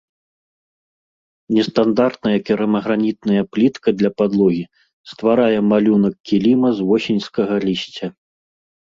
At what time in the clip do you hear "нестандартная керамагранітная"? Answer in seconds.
1.57-3.43